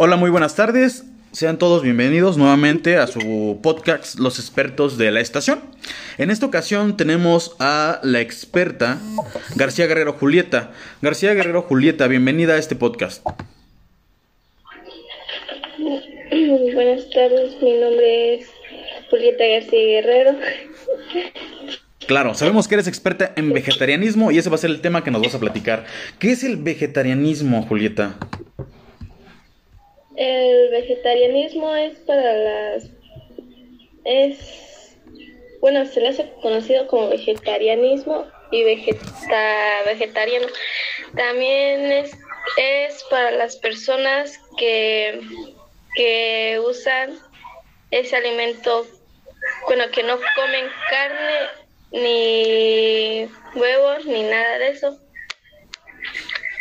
[0.00, 1.04] Hola, muy buenas tardes.
[1.32, 5.60] Sean todos bienvenidos nuevamente a su podcast Los expertos de la estación.
[6.18, 8.98] En esta ocasión tenemos a la experta
[9.54, 10.72] García Guerrero Julieta.
[11.00, 13.24] García Guerrero Julieta, bienvenida a este podcast.
[15.78, 18.48] Buenas tardes, mi nombre es
[19.08, 20.34] Julieta García Guerrero.
[22.08, 25.12] Claro, sabemos que eres experta en vegetarianismo y ese va a ser el tema que
[25.12, 25.86] nos vas a platicar.
[26.18, 28.16] ¿Qué es el vegetarianismo, Julieta?
[30.16, 32.90] El vegetarianismo es para las...
[34.04, 34.67] es...
[35.60, 40.46] bueno, se le hace conocido como vegetarianismo y vegeta, vegetariano.
[41.16, 42.12] También es,
[42.56, 45.20] es para las personas que,
[45.94, 47.18] que usan
[47.90, 48.86] ese alimento,
[49.66, 51.48] bueno, que no comen carne
[51.92, 54.98] ni huevos ni nada de eso.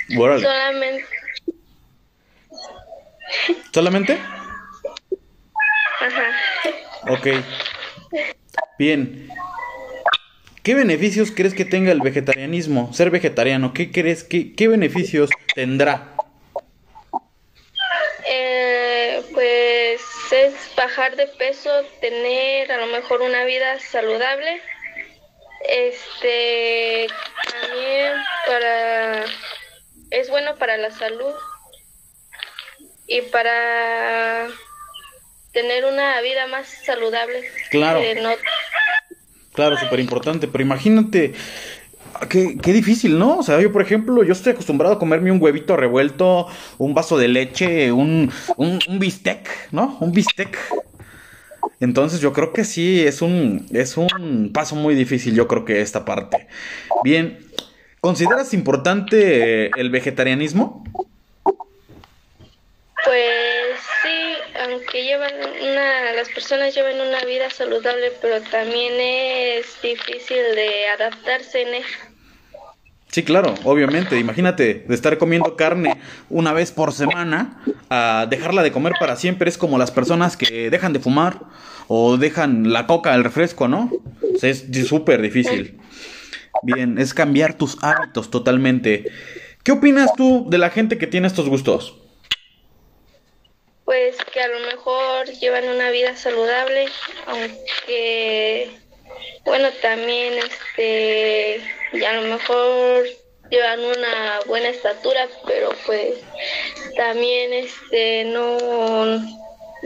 [0.09, 1.05] Solamente
[3.73, 4.17] ¿Solamente?
[5.99, 6.31] Ajá.
[7.09, 7.27] Ok.
[8.77, 9.29] Bien.
[10.63, 12.93] ¿Qué beneficios crees que tenga el vegetarianismo?
[12.93, 14.23] Ser vegetariano, ¿qué crees?
[14.23, 16.13] ¿Qué, qué beneficios tendrá?
[18.29, 21.69] Eh, pues es bajar de peso,
[22.01, 24.61] tener a lo mejor una vida saludable.
[25.69, 27.07] Este
[27.61, 28.13] también
[28.45, 29.25] para
[30.11, 31.33] es bueno para la salud
[33.07, 34.47] y para
[35.53, 37.49] tener una vida más saludable.
[37.71, 37.99] Claro.
[37.99, 38.35] Eh, no-
[39.57, 41.33] Claro, súper importante, pero imagínate,
[42.29, 43.39] qué, qué difícil, ¿no?
[43.39, 46.45] O sea, yo, por ejemplo, yo estoy acostumbrado a comerme un huevito revuelto,
[46.77, 49.97] un vaso de leche, un, un, un bistec, ¿no?
[49.99, 50.55] Un bistec.
[51.79, 55.81] Entonces yo creo que sí, es un, es un paso muy difícil, yo creo que
[55.81, 56.47] esta parte.
[57.03, 57.39] Bien,
[57.99, 60.83] ¿consideras importante el vegetarianismo?
[64.77, 71.61] Aunque llevan una, las personas llevan una vida saludable, pero también es difícil de adaptarse
[71.61, 71.83] en.
[73.09, 74.19] Sí, claro, obviamente.
[74.19, 75.99] Imagínate de estar comiendo carne
[76.29, 79.49] una vez por semana a dejarla de comer para siempre.
[79.49, 81.39] Es como las personas que dejan de fumar
[81.87, 83.91] o dejan la coca, el refresco, ¿no?
[84.35, 85.79] O sea, es súper difícil.
[86.63, 89.05] Bien, es cambiar tus hábitos totalmente.
[89.63, 92.06] ¿Qué opinas tú de la gente que tiene estos gustos?
[93.87, 96.87] Pues que a lo mejor llevan una vida saludable,
[97.25, 98.69] aunque
[99.45, 101.61] bueno, también este
[101.93, 103.05] y a lo mejor
[103.49, 106.15] llevan una buena estatura, pero pues
[106.97, 108.57] también este no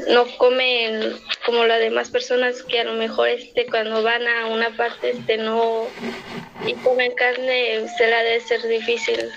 [0.07, 4.75] no comen como las demás personas que a lo mejor este cuando van a una
[4.75, 5.85] parte este no
[6.65, 9.29] y comen carne se la debe ser difícil.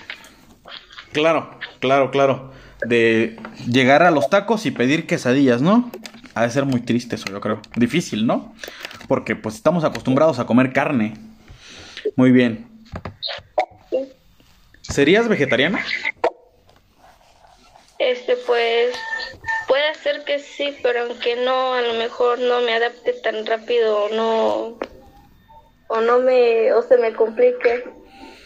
[1.12, 2.63] Claro, claro, claro.
[2.86, 3.36] De
[3.70, 5.90] llegar a los tacos y pedir quesadillas, ¿no?
[6.34, 7.60] Ha de ser muy triste eso, yo creo.
[7.76, 8.54] Difícil, ¿no?
[9.08, 11.14] Porque pues estamos acostumbrados a comer carne.
[12.16, 12.66] Muy bien.
[14.82, 15.84] ¿Serías vegetariana?
[17.98, 18.94] Este, pues
[19.66, 24.04] puede ser que sí, pero aunque no, a lo mejor no me adapte tan rápido
[24.04, 24.78] o no,
[25.88, 27.84] o no me, o se me complique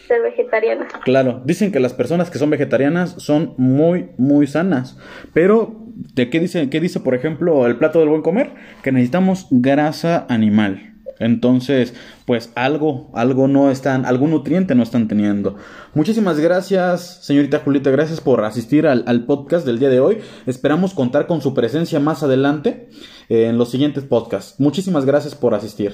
[0.09, 0.89] ser vegetariana.
[1.05, 4.99] Claro, dicen que las personas que son vegetarianas son muy, muy sanas.
[5.33, 5.77] Pero,
[6.15, 8.51] ¿de qué dice, qué dice, por ejemplo, el plato del buen comer?
[8.83, 10.95] Que necesitamos grasa animal.
[11.21, 11.95] Entonces,
[12.27, 15.57] pues algo, algo no están, algún nutriente no están teniendo.
[15.95, 20.19] Muchísimas gracias, señorita Julieta, gracias por asistir al, al podcast del día de hoy.
[20.47, 22.89] Esperamos contar con su presencia más adelante
[23.29, 24.61] eh, en los siguientes podcasts.
[24.61, 25.93] Muchísimas gracias por asistir.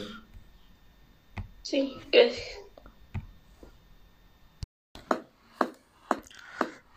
[1.63, 2.64] Sí, gracias.